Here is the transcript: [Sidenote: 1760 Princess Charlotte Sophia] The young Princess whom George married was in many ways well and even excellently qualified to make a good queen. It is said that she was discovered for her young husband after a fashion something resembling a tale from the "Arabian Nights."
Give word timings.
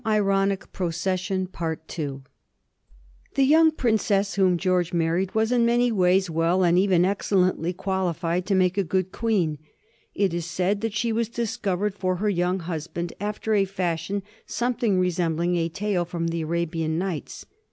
[Sidenote: 0.03 0.61
1760 0.73 1.45
Princess 1.45 1.53
Charlotte 1.59 1.91
Sophia] 1.91 2.21
The 3.35 3.43
young 3.43 3.69
Princess 3.71 4.33
whom 4.33 4.57
George 4.57 4.93
married 4.93 5.35
was 5.35 5.51
in 5.51 5.63
many 5.63 5.91
ways 5.91 6.27
well 6.27 6.63
and 6.63 6.79
even 6.79 7.05
excellently 7.05 7.71
qualified 7.71 8.47
to 8.47 8.55
make 8.55 8.79
a 8.79 8.83
good 8.83 9.11
queen. 9.11 9.59
It 10.15 10.33
is 10.33 10.47
said 10.47 10.81
that 10.81 10.93
she 10.95 11.11
was 11.13 11.29
discovered 11.29 11.93
for 11.93 12.15
her 12.15 12.29
young 12.31 12.61
husband 12.61 13.13
after 13.19 13.53
a 13.53 13.63
fashion 13.65 14.23
something 14.47 14.99
resembling 14.99 15.55
a 15.57 15.69
tale 15.69 16.05
from 16.05 16.29
the 16.29 16.41
"Arabian 16.41 16.97
Nights." 16.97 17.45